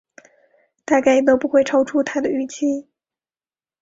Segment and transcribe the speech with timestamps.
[0.83, 2.87] 大概都不会超出他的预期